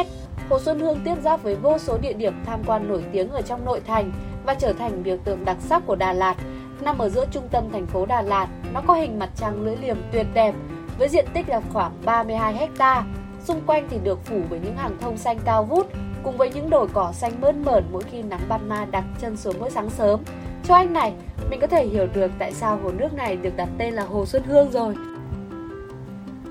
Hồ 0.51 0.61
Xuân 0.61 0.81
Hương 0.81 1.01
tiếp 1.05 1.15
giáp 1.23 1.43
với 1.43 1.55
vô 1.55 1.79
số 1.79 1.99
địa 1.99 2.13
điểm 2.13 2.35
tham 2.47 2.61
quan 2.67 2.89
nổi 2.89 3.05
tiếng 3.13 3.31
ở 3.31 3.43
trong 3.43 3.65
nội 3.65 3.81
thành 3.87 4.13
và 4.47 4.55
trở 4.55 4.73
thành 4.73 5.03
biểu 5.03 5.17
tượng 5.25 5.45
đặc 5.45 5.57
sắc 5.61 5.83
của 5.87 5.97
Đà 5.97 6.13
Lạt. 6.13 6.35
Nằm 6.81 6.99
ở 6.99 7.09
giữa 7.09 7.27
trung 7.31 7.49
tâm 7.51 7.65
thành 7.73 7.87
phố 7.87 8.07
Đà 8.07 8.23
Lạt, 8.23 8.49
nó 8.73 8.81
có 8.87 8.95
hình 8.95 9.19
mặt 9.19 9.31
trăng 9.37 9.63
lưỡi 9.63 9.77
liềm 9.77 9.97
tuyệt 10.13 10.27
đẹp 10.35 10.55
với 10.99 11.09
diện 11.09 11.27
tích 11.35 11.49
là 11.49 11.61
khoảng 11.73 11.93
32 12.05 12.55
hecta. 12.55 13.05
Xung 13.45 13.61
quanh 13.67 13.89
thì 13.91 13.99
được 14.05 14.25
phủ 14.25 14.41
bởi 14.51 14.61
những 14.65 14.77
hàng 14.77 14.99
thông 15.01 15.17
xanh 15.17 15.39
cao 15.45 15.65
vút 15.65 15.87
cùng 16.23 16.37
với 16.37 16.51
những 16.51 16.71
đồi 16.71 16.89
cỏ 16.93 17.13
xanh 17.13 17.41
mơn 17.41 17.65
mởn 17.65 17.85
mỗi 17.93 18.03
khi 18.03 18.23
nắng 18.23 18.41
ban 18.49 18.69
mai 18.69 18.87
đặt 18.91 19.05
chân 19.21 19.37
xuống 19.37 19.57
mỗi 19.61 19.71
sáng 19.71 19.91
sớm. 19.91 20.21
Cho 20.65 20.75
anh 20.75 20.93
này, 20.93 21.13
mình 21.51 21.61
có 21.61 21.67
thể 21.67 21.87
hiểu 21.87 22.07
được 22.15 22.31
tại 22.39 22.53
sao 22.53 22.77
hồ 22.83 22.93
nước 22.93 23.15
này 23.15 23.37
được 23.37 23.57
đặt 23.57 23.69
tên 23.79 23.95
là 23.95 24.05
Hồ 24.05 24.27
Xuân 24.27 24.43
Hương 24.43 24.71
rồi. 24.71 24.95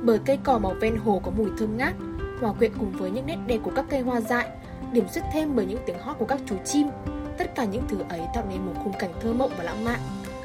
bởi 0.04 0.20
cây 0.26 0.40
cỏ 0.44 0.60
màu 0.60 0.74
ven 0.82 0.96
hồ 0.96 1.22
có 1.24 1.32
mùi 1.38 1.50
thơm 1.58 1.78
ngát, 1.78 1.94
hòa 2.42 2.54
quyện 2.54 2.72
cùng 2.80 2.92
với 2.92 3.12
những 3.12 3.26
nét 3.26 3.38
đẹp 3.48 3.58
của 3.64 3.72
các 3.76 3.86
cây 3.90 4.02
hoa 4.02 4.22
dại, 4.22 4.48
điểm 4.92 5.06
xuyết 5.10 5.22
thêm 5.34 5.56
bởi 5.56 5.66
những 5.66 5.80
tiếng 5.86 6.00
hót 6.00 6.18
của 6.18 6.26
các 6.26 6.40
chú 6.46 6.56
chim. 6.66 6.88
Tất 7.38 7.56
cả 7.56 7.66
những 7.66 7.84
thứ 7.90 7.98
ấy 8.10 8.22
tạo 8.36 8.44
nên 8.50 8.66
một 8.66 8.74
khung 8.84 8.94
cảnh 9.00 9.12
thơ 9.22 9.34
mộng 9.34 9.52
và 9.58 9.64
lãng 9.64 9.86
mạn. 9.86 10.00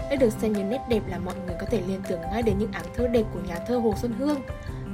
Đây 0.09 0.17
được 0.17 0.33
xem 0.33 0.53
như 0.53 0.63
nét 0.65 0.81
đẹp 0.89 1.03
là 1.09 1.19
mọi 1.19 1.35
người 1.47 1.57
có 1.61 1.67
thể 1.71 1.83
liên 1.87 2.01
tưởng 2.09 2.21
ngay 2.21 2.43
đến 2.43 2.59
những 2.59 2.73
áng 2.73 2.87
thơ 2.97 3.09
đẹp 3.09 3.25
của 3.35 3.41
nhà 3.49 3.57
thơ 3.67 3.79
Hồ 3.79 3.95
Xuân 3.97 4.13
Hương. 4.19 4.41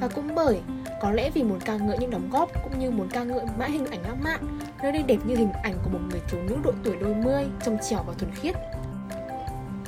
Và 0.02 0.08
cũng 0.08 0.34
bởi, 0.34 0.60
có 1.00 1.10
lẽ 1.10 1.30
vì 1.30 1.42
muốn 1.42 1.60
ca 1.60 1.76
ngợi 1.76 1.98
những 1.98 2.10
đóng 2.10 2.30
góp 2.32 2.50
cũng 2.62 2.78
như 2.78 2.90
muốn 2.90 3.08
ca 3.08 3.24
ngợi 3.24 3.44
mãi 3.58 3.70
hình 3.70 3.86
ảnh 3.86 4.02
lãng 4.02 4.22
mạn, 4.24 4.58
nơi 4.82 4.92
đây 4.92 5.02
đẹp 5.02 5.18
như 5.26 5.36
hình 5.36 5.52
ảnh 5.62 5.74
của 5.84 5.90
một 5.90 5.98
người 6.10 6.20
thiếu 6.28 6.40
nữ 6.42 6.56
độ 6.64 6.72
tuổi 6.84 6.96
đôi 7.00 7.14
mươi, 7.14 7.44
trong 7.64 7.78
trẻo 7.90 8.02
và 8.06 8.12
thuần 8.18 8.34
khiết. 8.34 8.54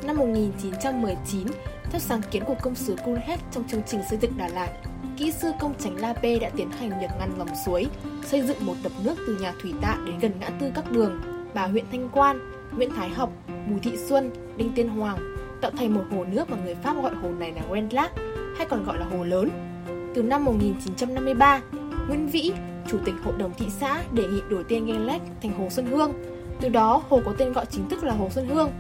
Năm 0.05 0.17
1919, 0.17 1.47
theo 1.91 2.01
sáng 2.01 2.21
kiến 2.31 2.45
của 2.45 2.55
công 2.63 2.75
sứ 2.75 2.97
Kulhet 3.05 3.41
trong 3.53 3.69
chương 3.69 3.83
trình 3.87 4.01
xây 4.11 4.19
dựng 4.23 4.39
Đà 4.39 4.49
Lạt, 4.49 4.69
kỹ 5.17 5.33
sư 5.33 5.53
công 5.61 5.75
tránh 5.79 5.97
La 5.97 6.13
P 6.13 6.23
đã 6.41 6.51
tiến 6.57 6.71
hành 6.71 6.91
việc 7.01 7.11
ngăn 7.19 7.31
dòng 7.39 7.57
suối, 7.67 7.87
xây 8.25 8.43
dựng 8.43 8.67
một 8.67 8.75
đập 8.83 8.93
nước 9.05 9.15
từ 9.27 9.39
nhà 9.41 9.53
thủy 9.63 9.73
tạ 9.83 9.97
đến 10.07 10.19
gần 10.19 10.33
ngã 10.41 10.51
tư 10.61 10.71
các 10.75 10.93
đường, 10.93 11.21
bà 11.55 11.67
huyện 11.67 11.85
Thanh 11.93 12.09
Quan, 12.13 12.53
Nguyễn 12.77 12.91
Thái 12.97 13.09
Học, 13.09 13.31
Bùi 13.71 13.81
Thị 13.81 13.97
Xuân, 14.09 14.31
Đinh 14.57 14.73
Tiên 14.75 14.89
Hoàng, 14.89 15.37
tạo 15.61 15.71
thành 15.71 15.95
một 15.95 16.05
hồ 16.11 16.25
nước 16.25 16.51
mà 16.51 16.57
người 16.65 16.75
Pháp 16.75 17.03
gọi 17.03 17.15
hồ 17.15 17.29
này 17.29 17.53
là 17.53 17.63
Grand 17.71 17.95
Lac, 17.95 18.13
hay 18.57 18.67
còn 18.71 18.85
gọi 18.85 18.99
là 18.99 19.05
hồ 19.05 19.25
lớn. 19.25 19.74
Từ 20.15 20.23
năm 20.23 20.45
1953, 20.45 21.61
Nguyễn 22.09 22.27
Vĩ, 22.27 22.53
Chủ 22.91 22.99
tịch 23.05 23.15
Hội 23.25 23.35
đồng 23.39 23.53
thị 23.59 23.67
xã 23.81 24.03
đề 24.13 24.23
nghị 24.23 24.41
đổi 24.51 24.65
tên 24.69 24.87
Grand 24.87 25.23
thành 25.43 25.59
Hồ 25.59 25.71
Xuân 25.71 25.87
Hương. 25.87 26.13
Từ 26.61 26.69
đó, 26.69 27.03
hồ 27.09 27.21
có 27.25 27.33
tên 27.39 27.53
gọi 27.53 27.67
chính 27.71 27.89
thức 27.89 28.05
là 28.05 28.15
Hồ 28.15 28.29
Xuân 28.31 28.49
Hương. 28.49 28.71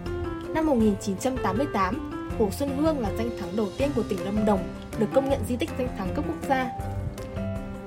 Năm 0.55 0.67
1988, 0.67 2.11
Hồ 2.39 2.49
Xuân 2.51 2.71
Hương 2.77 3.01
là 3.01 3.09
danh 3.19 3.31
thắng 3.41 3.57
đầu 3.57 3.67
tiên 3.79 3.89
của 3.97 4.03
tỉnh 4.09 4.25
Lâm 4.25 4.47
Đồng, 4.47 4.61
được 4.99 5.07
công 5.15 5.31
nhận 5.31 5.41
di 5.49 5.57
tích 5.57 5.71
danh 5.79 5.89
thắng 5.99 6.09
cấp 6.15 6.25
quốc 6.29 6.49
gia. 6.49 6.71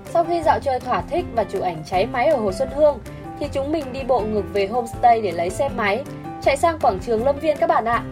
Sau 0.06 0.24
khi 0.24 0.42
dạo 0.44 0.60
chơi 0.60 0.80
thỏa 0.80 1.02
thích 1.02 1.26
và 1.36 1.44
chụp 1.44 1.62
ảnh 1.62 1.84
cháy 1.86 2.06
máy 2.06 2.28
ở 2.28 2.38
Hồ 2.38 2.52
Xuân 2.52 2.70
Hương, 2.76 3.00
thì 3.40 3.48
chúng 3.54 3.72
mình 3.72 3.86
đi 3.94 4.04
bộ 4.04 4.22
ngược 4.22 4.54
về 4.54 4.68
homestay 4.68 5.22
để 5.22 5.32
lấy 5.32 5.50
xe 5.50 5.70
máy, 5.70 6.04
chạy 6.42 6.58
sang 6.58 6.80
quảng 6.80 7.00
trường 7.06 7.26
Lâm 7.26 7.40
Viên 7.40 7.58
các 7.58 7.68
bạn 7.68 7.86
ạ. 7.86 8.04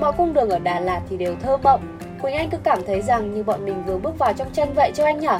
Mọi 0.00 0.12
cung 0.12 0.32
đường 0.32 0.50
ở 0.50 0.58
Đà 0.58 0.80
Lạt 0.80 1.00
thì 1.10 1.16
đều 1.16 1.34
thơ 1.42 1.56
mộng. 1.56 1.98
Quỳnh 2.22 2.34
Anh 2.34 2.50
cứ 2.50 2.58
cảm 2.64 2.78
thấy 2.86 3.02
rằng 3.02 3.34
như 3.34 3.42
bọn 3.42 3.64
mình 3.64 3.84
vừa 3.86 3.98
bước 3.98 4.18
vào 4.18 4.32
trong 4.32 4.52
tranh 4.52 4.74
vậy 4.74 4.92
cho 4.94 5.04
anh 5.04 5.20
nhở? 5.20 5.38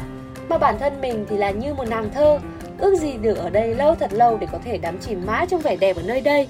Mà 0.48 0.58
bản 0.58 0.78
thân 0.78 1.00
mình 1.00 1.26
thì 1.28 1.36
là 1.36 1.50
như 1.50 1.74
một 1.74 1.88
nàng 1.88 2.10
thơ, 2.14 2.38
ước 2.78 2.96
gì 2.96 3.16
được 3.16 3.38
ở 3.38 3.50
đây 3.50 3.74
lâu 3.74 3.94
thật 3.94 4.12
lâu 4.12 4.38
để 4.38 4.46
có 4.52 4.58
thể 4.64 4.78
đắm 4.78 4.98
chìm 4.98 5.22
mãi 5.26 5.46
trong 5.50 5.60
vẻ 5.60 5.76
đẹp 5.76 5.96
ở 5.96 6.02
nơi 6.02 6.20
đây. 6.20 6.48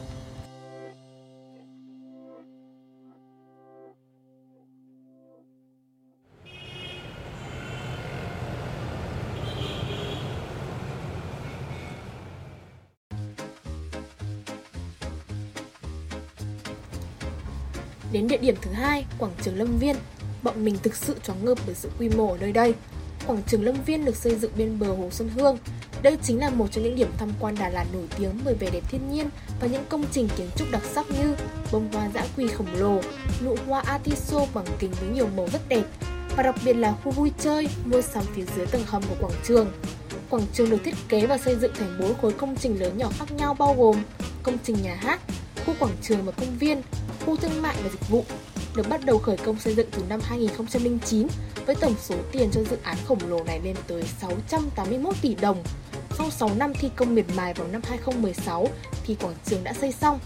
Đến 18.12 18.28
địa 18.28 18.36
điểm 18.36 18.54
thứ 18.62 18.70
hai, 18.70 19.04
quảng 19.18 19.32
trường 19.42 19.58
Lâm 19.58 19.78
Viên, 19.78 19.96
bọn 20.42 20.64
mình 20.64 20.76
thực 20.82 20.96
sự 20.96 21.16
choáng 21.26 21.44
ngợp 21.44 21.58
bởi 21.66 21.74
sự 21.74 21.90
quy 21.98 22.08
mô 22.08 22.32
ở 22.32 22.38
nơi 22.40 22.52
đây. 22.52 22.74
Quảng 23.26 23.42
trường 23.46 23.64
Lâm 23.64 23.76
Viên 23.86 24.04
được 24.04 24.16
xây 24.16 24.34
dựng 24.34 24.52
bên 24.56 24.78
bờ 24.78 24.86
Hồ 24.86 25.08
Xuân 25.10 25.28
Hương. 25.28 25.58
Đây 26.02 26.18
chính 26.22 26.40
là 26.40 26.50
một 26.50 26.66
trong 26.72 26.84
những 26.84 26.96
điểm 26.96 27.10
tham 27.18 27.32
quan 27.40 27.54
Đà 27.58 27.68
Lạt 27.68 27.84
nổi 27.92 28.06
tiếng 28.18 28.40
bởi 28.44 28.54
vẻ 28.54 28.70
đẹp 28.70 28.82
thiên 28.90 29.10
nhiên 29.12 29.28
và 29.60 29.66
những 29.66 29.84
công 29.88 30.04
trình 30.12 30.28
kiến 30.36 30.48
trúc 30.56 30.70
đặc 30.70 30.82
sắc 30.94 31.06
như 31.10 31.36
bông 31.72 31.92
hoa 31.92 32.10
dã 32.14 32.26
quỳ 32.36 32.48
khổng 32.48 32.74
lồ, 32.74 33.00
nụ 33.44 33.56
hoa 33.66 33.80
atiso 33.80 34.46
bằng 34.54 34.66
kính 34.78 34.90
với 35.00 35.08
nhiều 35.08 35.28
màu 35.36 35.48
rất 35.52 35.68
đẹp 35.68 35.84
và 36.36 36.42
đặc 36.42 36.54
biệt 36.64 36.72
là 36.72 36.94
khu 37.04 37.12
vui 37.12 37.30
chơi, 37.40 37.68
mua 37.84 38.02
sắm 38.02 38.24
phía 38.34 38.44
dưới 38.56 38.66
tầng 38.66 38.82
hầm 38.86 39.02
của 39.02 39.16
quảng 39.20 39.40
trường. 39.44 39.72
Quảng 40.30 40.46
trường 40.52 40.70
được 40.70 40.78
thiết 40.84 40.94
kế 41.08 41.26
và 41.26 41.38
xây 41.38 41.56
dựng 41.56 41.72
thành 41.78 41.98
bốn 42.00 42.14
khối 42.22 42.32
công 42.32 42.56
trình 42.56 42.80
lớn 42.80 42.98
nhỏ 42.98 43.10
khác 43.18 43.32
nhau 43.32 43.54
bao 43.54 43.74
gồm 43.78 43.96
công 44.42 44.58
trình 44.64 44.76
nhà 44.82 44.94
hát, 44.94 45.20
khu 45.66 45.74
quảng 45.78 45.96
trường 46.02 46.24
và 46.24 46.32
công 46.32 46.58
viên, 46.58 46.82
khu 47.26 47.36
thương 47.36 47.62
mại 47.62 47.76
và 47.82 47.88
dịch 47.88 48.08
vụ, 48.08 48.24
được 48.76 48.88
bắt 48.88 49.00
đầu 49.04 49.18
khởi 49.18 49.36
công 49.36 49.58
xây 49.58 49.74
dựng 49.74 49.88
từ 49.90 50.02
năm 50.08 50.20
2009 50.24 51.26
với 51.66 51.74
tổng 51.74 51.94
số 52.02 52.14
tiền 52.32 52.50
cho 52.52 52.60
dự 52.70 52.76
án 52.82 52.96
khổng 53.06 53.18
lồ 53.28 53.44
này 53.44 53.60
lên 53.64 53.76
tới 53.86 54.02
681 54.20 55.14
tỷ 55.22 55.34
đồng. 55.34 55.62
Sau 56.18 56.30
6 56.30 56.50
năm 56.56 56.72
thi 56.74 56.90
công 56.96 57.14
miệt 57.14 57.24
mài 57.36 57.54
vào 57.54 57.68
năm 57.68 57.82
2016 57.88 58.68
thì 59.06 59.14
quảng 59.14 59.34
trường 59.44 59.64
đã 59.64 59.72
xây 59.72 59.92
xong. 59.92 60.18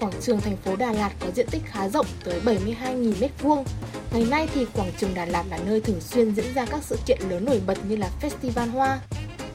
Quảng 0.00 0.12
trường 0.20 0.40
thành 0.40 0.56
phố 0.56 0.76
Đà 0.76 0.92
Lạt 0.92 1.10
có 1.20 1.26
diện 1.34 1.46
tích 1.50 1.62
khá 1.66 1.88
rộng 1.88 2.06
tới 2.24 2.40
72.000 2.44 3.12
m2. 3.42 3.64
Ngày 4.12 4.26
nay 4.30 4.48
thì 4.54 4.66
quảng 4.74 4.92
trường 4.98 5.14
Đà 5.14 5.24
Lạt 5.24 5.44
là 5.50 5.58
nơi 5.66 5.80
thường 5.80 6.00
xuyên 6.00 6.34
diễn 6.34 6.54
ra 6.54 6.66
các 6.66 6.80
sự 6.82 6.98
kiện 7.06 7.18
lớn 7.28 7.44
nổi 7.44 7.60
bật 7.66 7.78
như 7.88 7.96
là 7.96 8.10
Festival 8.22 8.70
Hoa. 8.70 9.00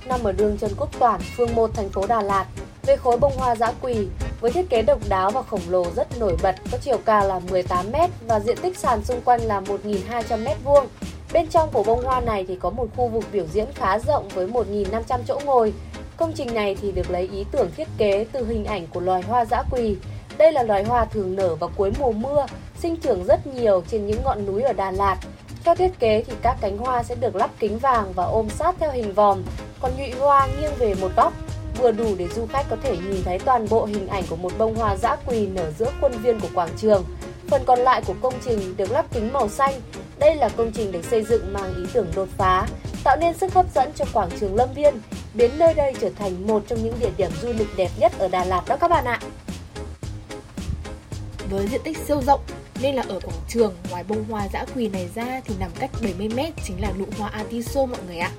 Nằm 0.05 0.23
ở 0.23 0.31
đường 0.31 0.57
Trần 0.57 0.71
Quốc 0.77 0.99
Toản, 0.99 1.21
phường 1.37 1.55
1 1.55 1.71
thành 1.73 1.89
phố 1.89 2.07
Đà 2.07 2.21
Lạt, 2.21 2.45
về 2.83 2.95
khối 2.95 3.17
bông 3.17 3.37
hoa 3.37 3.55
dã 3.55 3.73
quỳ, 3.81 4.07
với 4.41 4.51
thiết 4.51 4.69
kế 4.69 4.81
độc 4.81 4.99
đáo 5.09 5.31
và 5.31 5.41
khổng 5.41 5.61
lồ 5.69 5.85
rất 5.95 6.19
nổi 6.19 6.37
bật, 6.43 6.55
có 6.71 6.77
chiều 6.81 6.97
cao 7.05 7.27
là 7.27 7.39
18m 7.49 8.07
và 8.27 8.39
diện 8.39 8.57
tích 8.61 8.77
sàn 8.77 9.03
xung 9.03 9.21
quanh 9.21 9.41
là 9.41 9.61
1.200m2. 9.61 10.85
Bên 11.33 11.47
trong 11.47 11.69
của 11.73 11.83
bông 11.83 12.03
hoa 12.03 12.21
này 12.21 12.45
thì 12.47 12.55
có 12.55 12.69
một 12.69 12.87
khu 12.95 13.07
vực 13.07 13.23
biểu 13.31 13.45
diễn 13.53 13.65
khá 13.75 13.99
rộng 13.99 14.27
với 14.27 14.47
1.500 14.47 15.19
chỗ 15.27 15.39
ngồi. 15.45 15.73
Công 16.17 16.33
trình 16.33 16.53
này 16.53 16.77
thì 16.81 16.91
được 16.91 17.11
lấy 17.11 17.29
ý 17.33 17.45
tưởng 17.51 17.71
thiết 17.77 17.87
kế 17.97 18.25
từ 18.31 18.45
hình 18.45 18.65
ảnh 18.65 18.87
của 18.87 18.99
loài 18.99 19.21
hoa 19.21 19.45
dã 19.45 19.63
quỳ. 19.71 19.95
Đây 20.37 20.51
là 20.51 20.63
loài 20.63 20.83
hoa 20.83 21.05
thường 21.05 21.35
nở 21.35 21.55
vào 21.55 21.69
cuối 21.75 21.91
mùa 21.99 22.11
mưa, 22.11 22.45
sinh 22.79 22.97
trưởng 22.97 23.25
rất 23.25 23.47
nhiều 23.47 23.83
trên 23.87 24.07
những 24.07 24.23
ngọn 24.23 24.45
núi 24.45 24.61
ở 24.61 24.73
Đà 24.73 24.91
Lạt. 24.91 25.17
Theo 25.63 25.75
thiết 25.75 25.99
kế 25.99 26.23
thì 26.27 26.33
các 26.41 26.57
cánh 26.61 26.77
hoa 26.77 27.03
sẽ 27.03 27.15
được 27.15 27.35
lắp 27.35 27.49
kính 27.59 27.77
vàng 27.77 28.13
và 28.15 28.23
ôm 28.23 28.49
sát 28.49 28.75
theo 28.79 28.91
hình 28.91 29.13
vòm, 29.13 29.43
còn 29.81 29.91
nhụy 29.97 30.11
hoa 30.11 30.47
nghiêng 30.47 30.75
về 30.79 30.95
một 31.01 31.09
góc, 31.15 31.33
vừa 31.77 31.91
đủ 31.91 32.15
để 32.17 32.27
du 32.35 32.45
khách 32.45 32.65
có 32.69 32.75
thể 32.83 32.97
nhìn 32.97 33.23
thấy 33.23 33.39
toàn 33.39 33.69
bộ 33.69 33.85
hình 33.85 34.07
ảnh 34.07 34.23
của 34.29 34.35
một 34.35 34.51
bông 34.57 34.75
hoa 34.75 34.95
dã 34.97 35.15
quỳ 35.25 35.47
nở 35.47 35.71
giữa 35.79 35.91
khuôn 36.01 36.11
viên 36.11 36.39
của 36.39 36.49
quảng 36.53 36.69
trường. 36.77 37.05
Phần 37.47 37.61
còn 37.65 37.79
lại 37.79 38.01
của 38.07 38.15
công 38.21 38.33
trình 38.45 38.77
được 38.77 38.91
lắp 38.91 39.05
kính 39.13 39.33
màu 39.33 39.49
xanh. 39.49 39.81
Đây 40.19 40.35
là 40.35 40.49
công 40.49 40.71
trình 40.71 40.91
được 40.91 41.05
xây 41.05 41.23
dựng 41.23 41.53
mang 41.53 41.75
ý 41.75 41.83
tưởng 41.93 42.07
đột 42.15 42.27
phá, 42.37 42.67
tạo 43.03 43.17
nên 43.19 43.37
sức 43.37 43.53
hấp 43.53 43.65
dẫn 43.75 43.91
cho 43.95 44.05
quảng 44.13 44.29
trường 44.39 44.55
Lâm 44.55 44.73
Viên, 44.73 44.95
biến 45.33 45.51
nơi 45.57 45.73
đây 45.73 45.93
trở 46.01 46.09
thành 46.09 46.47
một 46.47 46.63
trong 46.67 46.83
những 46.83 46.93
địa 46.99 47.11
điểm 47.17 47.31
du 47.41 47.53
lịch 47.53 47.67
đẹp 47.77 47.89
nhất 47.99 48.11
ở 48.19 48.27
Đà 48.27 48.45
Lạt 48.45 48.63
đó 48.67 48.77
các 48.77 48.87
bạn 48.87 49.05
ạ. 49.05 49.19
Với 51.49 51.67
diện 51.67 51.81
tích 51.83 51.97
siêu 51.97 52.21
rộng 52.21 52.41
nên 52.81 52.95
là 52.95 53.03
ở 53.09 53.19
quảng 53.19 53.39
trường 53.47 53.75
ngoài 53.91 54.03
bông 54.07 54.23
hoa 54.29 54.47
dã 54.53 54.65
quỳ 54.75 54.87
này 54.87 55.09
ra 55.15 55.41
thì 55.45 55.55
nằm 55.59 55.71
cách 55.79 55.91
70m 56.01 56.51
chính 56.63 56.81
là 56.81 56.91
nụ 56.99 57.05
hoa 57.17 57.29
Atiso 57.29 57.85
mọi 57.85 57.99
người 58.07 58.17
ạ. 58.17 58.31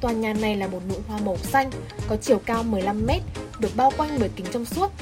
Tòa 0.00 0.12
nhà 0.12 0.32
này 0.32 0.56
là 0.56 0.66
một 0.66 0.80
nụ 0.88 0.94
hoa 1.08 1.18
màu 1.24 1.36
xanh, 1.36 1.70
có 2.08 2.16
chiều 2.16 2.38
cao 2.38 2.64
15m, 2.70 3.20
được 3.58 3.76
bao 3.76 3.92
quanh 3.96 4.16
bởi 4.20 4.28
kính 4.36 4.46
trong 4.52 4.64
suốt. 4.64 4.92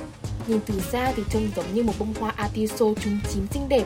Nhìn 0.47 0.61
từ 0.67 0.81
xa 0.93 1.13
thì 1.17 1.23
trông 1.31 1.49
giống 1.57 1.75
như 1.75 1.83
một 1.83 1.93
bông 1.99 2.15
hoa 2.21 2.33
Atiso 2.37 2.87
trúng 3.05 3.21
chín 3.33 3.47
xinh 3.51 3.69
đẹp. 3.69 3.85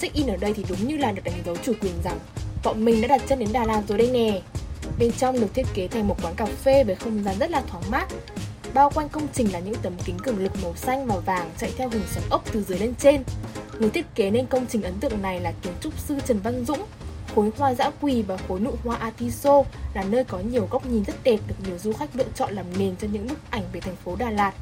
Check-in 0.00 0.26
ở 0.26 0.36
đây 0.36 0.54
thì 0.54 0.64
đúng 0.68 0.88
như 0.88 0.96
là 0.96 1.12
được 1.12 1.22
đánh 1.24 1.42
dấu 1.46 1.56
chủ 1.56 1.72
quyền 1.80 1.92
rằng 2.04 2.18
bọn 2.64 2.84
mình 2.84 3.00
đã 3.00 3.08
đặt 3.08 3.22
chân 3.28 3.38
đến 3.38 3.48
Đà 3.52 3.64
Lạt 3.64 3.82
rồi 3.88 3.98
đây 3.98 4.10
nè. 4.10 4.40
Bên 4.98 5.12
trong 5.12 5.40
được 5.40 5.54
thiết 5.54 5.66
kế 5.74 5.88
thành 5.88 6.08
một 6.08 6.16
quán 6.22 6.34
cà 6.34 6.46
phê 6.46 6.84
với 6.84 6.94
không 6.94 7.24
gian 7.24 7.38
rất 7.38 7.50
là 7.50 7.62
thoáng 7.68 7.90
mát. 7.90 8.06
Bao 8.74 8.90
quanh 8.90 9.08
công 9.08 9.26
trình 9.34 9.52
là 9.52 9.58
những 9.58 9.74
tấm 9.82 9.92
kính 10.04 10.18
cường 10.18 10.38
lực 10.38 10.52
màu 10.62 10.74
xanh 10.76 11.06
và 11.06 11.16
vàng 11.16 11.50
chạy 11.58 11.72
theo 11.76 11.88
hình 11.88 12.02
xoắn 12.14 12.24
ốc 12.30 12.44
từ 12.52 12.62
dưới 12.62 12.78
lên 12.78 12.94
trên. 12.98 13.22
Người 13.78 13.90
thiết 13.90 14.14
kế 14.14 14.30
nên 14.30 14.46
công 14.46 14.66
trình 14.66 14.82
ấn 14.82 14.94
tượng 15.00 15.22
này 15.22 15.40
là 15.40 15.52
kiến 15.62 15.72
trúc 15.80 15.98
sư 15.98 16.18
Trần 16.26 16.40
Văn 16.40 16.64
Dũng, 16.64 16.82
Khối 17.36 17.50
hoa 17.58 17.74
dã 17.74 17.90
quỳ 18.00 18.22
và 18.22 18.36
khối 18.48 18.60
nụ 18.60 18.74
hoa 18.84 18.96
Atiso 18.96 19.62
là 19.94 20.04
nơi 20.04 20.24
có 20.24 20.38
nhiều 20.38 20.68
góc 20.70 20.86
nhìn 20.86 21.04
rất 21.04 21.14
đẹp 21.24 21.38
được 21.48 21.54
nhiều 21.66 21.78
du 21.78 21.92
khách 21.92 22.16
lựa 22.16 22.24
chọn 22.34 22.54
làm 22.54 22.66
nền 22.78 22.96
cho 22.96 23.08
những 23.12 23.26
bức 23.26 23.38
ảnh 23.50 23.62
về 23.72 23.80
thành 23.80 23.96
phố 23.96 24.16
Đà 24.16 24.30
Lạt. 24.30 24.52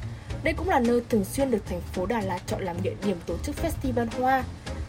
Đây 0.43 0.54
cũng 0.54 0.69
là 0.69 0.81
nơi 0.81 1.00
thường 1.09 1.25
xuyên 1.25 1.50
được 1.50 1.66
thành 1.66 1.81
phố 1.81 2.07
Đà 2.07 2.21
Lạt 2.21 2.38
chọn 2.47 2.62
làm 2.62 2.83
địa 2.83 2.95
điểm 3.04 3.16
tổ 3.26 3.35
chức 3.43 3.57
festival 3.57 4.07
hoa. 4.19 4.45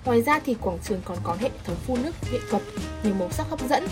Ngoài 0.05 0.21
ra 0.21 0.39
thì 0.45 0.53
quảng 0.53 0.77
trường 0.83 1.01
còn 1.05 1.17
có 1.23 1.37
hệ 1.39 1.49
thống 1.65 1.75
phun 1.87 2.03
nước 2.03 2.15
nghệ 2.31 2.39
thuật, 2.49 2.63
nhiều 3.03 3.13
màu 3.19 3.31
sắc 3.31 3.49
hấp 3.49 3.69
dẫn. 3.69 3.87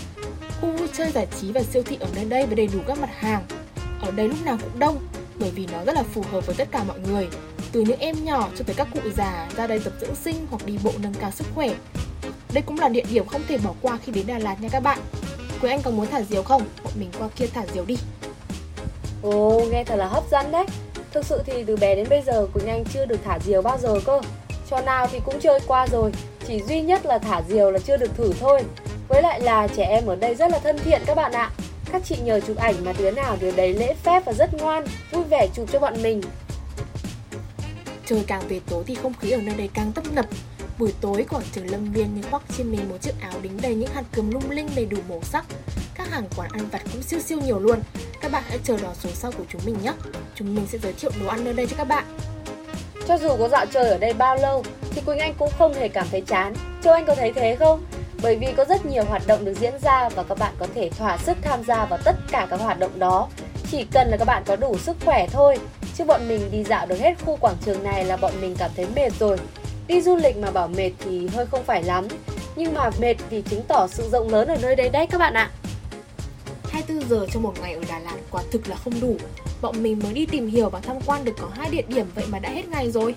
Khu 0.60 0.72
vui 0.72 0.88
chơi 0.92 1.10
giải 1.10 1.26
trí 1.40 1.52
và 1.52 1.62
siêu 1.62 1.82
thị 1.86 1.96
ở 2.00 2.08
nơi 2.14 2.24
đây 2.24 2.46
với 2.46 2.56
đầy 2.56 2.66
đủ 2.66 2.78
các 2.86 2.98
mặt 2.98 3.10
hàng. 3.12 3.44
Ở 4.00 4.10
đây 4.10 4.28
lúc 4.28 4.38
nào 4.44 4.58
cũng 4.62 4.78
đông, 4.78 4.98
bởi 5.38 5.50
vì 5.50 5.66
nó 5.72 5.84
rất 5.84 5.94
là 5.94 6.02
phù 6.02 6.22
hợp 6.32 6.46
với 6.46 6.56
tất 6.56 6.68
cả 6.70 6.84
mọi 6.84 6.98
người. 6.98 7.28
Từ 7.72 7.80
những 7.80 7.98
em 7.98 8.24
nhỏ 8.24 8.48
cho 8.56 8.64
tới 8.64 8.74
các 8.76 8.88
cụ 8.94 9.00
già 9.16 9.48
ra 9.56 9.66
đây 9.66 9.80
tập 9.84 9.92
dưỡng 10.00 10.14
sinh 10.14 10.46
hoặc 10.50 10.66
đi 10.66 10.78
bộ 10.84 10.92
nâng 10.98 11.14
cao 11.14 11.30
sức 11.30 11.46
khỏe. 11.54 11.74
Đây 12.54 12.62
cũng 12.66 12.78
là 12.78 12.88
địa 12.88 13.04
điểm 13.10 13.26
không 13.26 13.42
thể 13.48 13.58
bỏ 13.58 13.70
qua 13.82 13.98
khi 14.04 14.12
đến 14.12 14.26
Đà 14.26 14.38
Lạt 14.38 14.60
nha 14.60 14.68
các 14.68 14.80
bạn. 14.80 14.98
Quế 15.60 15.70
Anh 15.70 15.82
có 15.82 15.90
muốn 15.90 16.06
thả 16.06 16.22
diều 16.22 16.42
không? 16.42 16.62
Bọn 16.84 16.92
mình 16.98 17.10
qua 17.18 17.28
kia 17.36 17.46
thả 17.46 17.62
diều 17.74 17.84
đi. 17.84 17.96
Ồ, 19.22 19.62
nghe 19.70 19.84
thật 19.84 19.96
là 19.96 20.06
hấp 20.06 20.22
dẫn 20.30 20.52
đấy. 20.52 20.64
Thực 21.12 21.26
sự 21.26 21.42
thì 21.46 21.64
từ 21.66 21.76
bé 21.76 21.94
đến 21.94 22.06
bây 22.10 22.22
giờ 22.22 22.46
Quỳnh 22.54 22.66
Anh 22.66 22.84
chưa 22.92 23.04
được 23.06 23.18
thả 23.24 23.38
diều 23.44 23.62
bao 23.62 23.78
giờ 23.82 24.00
cơ. 24.04 24.20
Trò 24.70 24.80
nào 24.80 25.06
thì 25.12 25.20
cũng 25.24 25.40
chơi 25.40 25.60
qua 25.66 25.86
rồi, 25.86 26.12
chỉ 26.48 26.62
duy 26.68 26.80
nhất 26.80 27.06
là 27.06 27.18
thả 27.18 27.42
diều 27.48 27.70
là 27.70 27.78
chưa 27.78 27.96
được 27.96 28.16
thử 28.16 28.32
thôi. 28.40 28.62
Với 29.08 29.22
lại 29.22 29.40
là 29.40 29.68
trẻ 29.76 29.84
em 29.84 30.06
ở 30.06 30.16
đây 30.16 30.34
rất 30.34 30.50
là 30.50 30.58
thân 30.58 30.78
thiện 30.84 31.02
các 31.06 31.14
bạn 31.14 31.32
ạ. 31.32 31.50
Các 31.92 32.02
chị 32.04 32.16
nhờ 32.24 32.40
chụp 32.40 32.56
ảnh 32.56 32.74
mà 32.84 32.92
đứa 32.98 33.10
nào 33.10 33.36
đứa 33.40 33.50
đấy 33.50 33.74
lễ 33.74 33.94
phép 34.02 34.22
và 34.24 34.32
rất 34.32 34.54
ngoan, 34.54 34.84
vui 35.10 35.24
vẻ 35.24 35.48
chụp 35.54 35.68
cho 35.72 35.78
bọn 35.78 36.02
mình. 36.02 36.22
Trời 38.06 38.24
càng 38.26 38.42
về 38.48 38.60
tối 38.70 38.84
thì 38.86 38.94
không 38.94 39.12
khí 39.20 39.30
ở 39.30 39.40
nơi 39.40 39.54
đây 39.54 39.68
càng 39.74 39.92
tấp 39.92 40.04
nập. 40.12 40.26
Buổi 40.78 40.94
tối 41.00 41.26
quảng 41.30 41.44
trường 41.52 41.70
Lâm 41.70 41.92
Viên 41.92 42.14
như 42.14 42.22
khoác 42.30 42.42
trên 42.58 42.70
mình 42.70 42.88
một 42.88 42.96
chiếc 43.00 43.20
áo 43.20 43.32
đính 43.42 43.60
đầy 43.62 43.74
những 43.74 43.90
hạt 43.94 44.02
cườm 44.12 44.30
lung 44.30 44.50
linh 44.50 44.68
đầy 44.76 44.86
đủ 44.86 44.96
màu 45.08 45.20
sắc. 45.22 45.44
Các 45.94 46.10
hàng 46.10 46.24
quán 46.36 46.50
ăn 46.52 46.68
vặt 46.72 46.82
cũng 46.92 47.02
siêu 47.02 47.20
siêu 47.20 47.38
nhiều 47.44 47.60
luôn. 47.60 47.78
Các 48.20 48.32
bạn 48.32 48.42
hãy 48.48 48.58
chờ 48.64 48.76
đón 48.82 48.94
số 48.94 49.08
sau 49.14 49.32
của 49.32 49.44
chúng 49.48 49.60
mình 49.64 49.76
nhé. 49.82 49.92
Chúng 50.34 50.54
mình 50.54 50.66
sẽ 50.72 50.78
giới 50.78 50.92
thiệu 50.92 51.10
đồ 51.20 51.28
ăn 51.28 51.44
nơi 51.44 51.54
đây 51.54 51.66
cho 51.66 51.76
các 51.76 51.84
bạn. 51.84 52.04
Cho 53.08 53.18
dù 53.18 53.36
có 53.38 53.48
dạo 53.48 53.66
chơi 53.66 53.88
ở 53.88 53.98
đây 53.98 54.12
bao 54.12 54.36
lâu, 54.36 54.64
thì 54.90 55.00
Quỳnh 55.00 55.18
Anh 55.18 55.34
cũng 55.38 55.50
không 55.58 55.74
hề 55.74 55.88
cảm 55.88 56.06
thấy 56.10 56.20
chán. 56.20 56.54
Châu 56.82 56.94
Anh 56.94 57.06
có 57.06 57.14
thấy 57.14 57.32
thế 57.32 57.56
không? 57.56 57.84
Bởi 58.22 58.36
vì 58.36 58.46
có 58.56 58.64
rất 58.64 58.86
nhiều 58.86 59.04
hoạt 59.04 59.26
động 59.26 59.44
được 59.44 59.54
diễn 59.60 59.72
ra 59.82 60.08
và 60.08 60.22
các 60.22 60.38
bạn 60.38 60.54
có 60.58 60.66
thể 60.74 60.90
thỏa 60.98 61.18
sức 61.18 61.36
tham 61.42 61.64
gia 61.64 61.84
vào 61.84 61.98
tất 62.04 62.16
cả 62.30 62.46
các 62.50 62.60
hoạt 62.60 62.78
động 62.78 62.98
đó. 62.98 63.28
Chỉ 63.70 63.86
cần 63.92 64.08
là 64.08 64.16
các 64.16 64.24
bạn 64.24 64.42
có 64.46 64.56
đủ 64.56 64.78
sức 64.78 64.96
khỏe 65.04 65.26
thôi. 65.32 65.58
Chứ 65.98 66.04
bọn 66.04 66.28
mình 66.28 66.50
đi 66.50 66.64
dạo 66.64 66.86
được 66.86 66.98
hết 67.00 67.14
khu 67.24 67.36
quảng 67.36 67.56
trường 67.64 67.82
này 67.82 68.04
là 68.04 68.16
bọn 68.16 68.32
mình 68.40 68.56
cảm 68.58 68.70
thấy 68.76 68.86
mệt 68.96 69.12
rồi. 69.18 69.38
Đi 69.88 70.00
du 70.00 70.16
lịch 70.16 70.36
mà 70.36 70.50
bảo 70.50 70.68
mệt 70.68 70.90
thì 70.98 71.26
hơi 71.26 71.46
không 71.46 71.64
phải 71.64 71.82
lắm. 71.82 72.08
Nhưng 72.56 72.74
mà 72.74 72.90
mệt 73.00 73.14
thì 73.30 73.42
chứng 73.42 73.62
tỏ 73.68 73.86
sự 73.90 74.08
rộng 74.12 74.28
lớn 74.28 74.48
ở 74.48 74.56
nơi 74.62 74.76
đây 74.76 74.88
đấy 74.88 75.06
các 75.10 75.18
bạn 75.18 75.34
ạ. 75.34 75.50
24 76.70 77.08
giờ 77.08 77.26
trong 77.32 77.42
một 77.42 77.54
ngày 77.62 77.74
ở 77.74 77.80
Đà 77.88 77.98
Lạt 77.98 78.16
quả 78.30 78.42
thực 78.50 78.68
là 78.68 78.76
không 78.84 79.00
đủ. 79.00 79.16
Bọn 79.62 79.82
mình 79.82 80.00
mới 80.02 80.12
đi 80.12 80.26
tìm 80.26 80.46
hiểu 80.46 80.70
và 80.70 80.80
tham 80.80 80.96
quan 81.06 81.24
được 81.24 81.32
có 81.40 81.48
hai 81.54 81.70
địa 81.70 81.82
điểm 81.88 82.06
vậy 82.14 82.24
mà 82.28 82.38
đã 82.38 82.48
hết 82.48 82.68
ngày 82.68 82.90
rồi. 82.90 83.14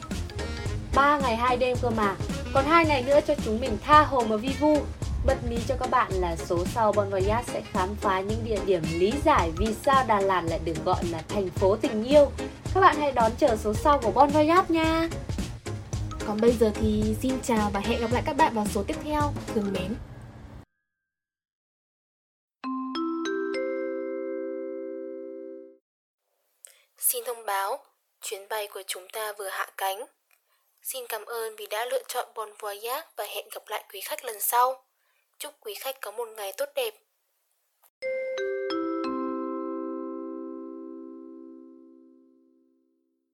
3 0.96 1.20
ngày 1.20 1.36
2 1.36 1.58
đêm 1.58 1.78
cơ 1.82 1.90
mà. 1.90 2.16
Còn 2.54 2.66
hai 2.66 2.86
ngày 2.86 3.04
nữa 3.04 3.20
cho 3.28 3.34
chúng 3.46 3.60
mình 3.60 3.78
tha 3.86 4.02
hồ 4.02 4.24
mà 4.30 4.38
vi 4.38 4.50
vu. 4.60 4.78
Bật 5.26 5.38
mí 5.50 5.58
cho 5.68 5.76
các 5.80 5.90
bạn 5.90 6.12
là 6.14 6.36
số 6.36 6.66
sau 6.66 6.92
Bon 6.92 7.10
Voyage 7.10 7.44
sẽ 7.54 7.62
khám 7.72 7.96
phá 7.96 8.22
những 8.22 8.40
địa 8.46 8.60
điểm 8.66 8.82
lý 8.94 9.14
giải 9.26 9.52
vì 9.58 9.68
sao 9.86 10.04
Đà 10.08 10.20
Lạt 10.20 10.42
lại 10.42 10.60
được 10.66 10.86
gọi 10.86 11.04
là 11.12 11.22
thành 11.30 11.50
phố 11.50 11.76
tình 11.76 12.04
yêu. 12.04 12.32
Các 12.74 12.82
bạn 12.82 12.96
hãy 13.00 13.12
đón 13.12 13.32
chờ 13.40 13.58
số 13.64 13.74
sau 13.74 14.00
của 14.00 14.12
Bon 14.12 14.30
Voyage 14.30 14.66
nha. 14.70 15.10
Còn 16.28 16.42
bây 16.42 16.52
giờ 16.52 16.72
thì 16.76 17.16
xin 17.22 17.42
chào 17.44 17.70
và 17.74 17.80
hẹn 17.80 18.02
gặp 18.02 18.12
lại 18.12 18.24
các 18.26 18.34
bạn 18.34 18.54
vào 18.56 18.66
số 18.66 18.84
tiếp 18.88 18.96
theo. 19.04 19.22
Thương 19.48 19.74
mến. 19.74 19.96
Xin 26.98 27.24
thông 27.26 27.46
báo, 27.46 27.86
chuyến 28.22 28.48
bay 28.50 28.68
của 28.68 28.84
chúng 28.88 29.08
ta 29.14 29.34
vừa 29.38 29.48
hạ 29.48 29.68
cánh. 29.78 30.06
Xin 30.82 31.06
cảm 31.10 31.26
ơn 31.26 31.56
vì 31.56 31.68
đã 31.68 31.86
lựa 31.86 32.04
chọn 32.08 32.28
Bon 32.36 32.50
Voyage 32.60 33.08
và 33.18 33.24
hẹn 33.24 33.46
gặp 33.52 33.64
lại 33.68 33.84
quý 33.94 34.02
khách 34.02 34.26
lần 34.26 34.40
sau. 34.40 34.84
Chúc 35.38 35.54
quý 35.60 35.74
khách 35.74 36.02
có 36.02 36.12
một 36.12 36.28
ngày 36.38 36.54
tốt 36.58 36.70
đẹp. 36.76 36.94